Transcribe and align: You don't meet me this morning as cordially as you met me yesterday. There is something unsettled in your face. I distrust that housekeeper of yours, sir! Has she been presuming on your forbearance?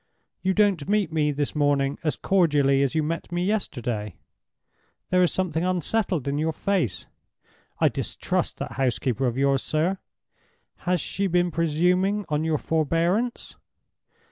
You 0.41 0.55
don't 0.55 0.89
meet 0.89 1.13
me 1.13 1.31
this 1.31 1.55
morning 1.55 1.99
as 2.03 2.15
cordially 2.15 2.81
as 2.81 2.95
you 2.95 3.03
met 3.03 3.31
me 3.31 3.45
yesterday. 3.45 4.15
There 5.11 5.21
is 5.21 5.31
something 5.31 5.63
unsettled 5.63 6.27
in 6.27 6.39
your 6.39 6.53
face. 6.53 7.05
I 7.79 7.87
distrust 7.87 8.57
that 8.57 8.71
housekeeper 8.71 9.27
of 9.27 9.37
yours, 9.37 9.61
sir! 9.61 9.99
Has 10.87 11.01
she 11.01 11.27
been 11.27 11.51
presuming 11.51 12.25
on 12.29 12.43
your 12.43 12.57
forbearance? 12.57 13.57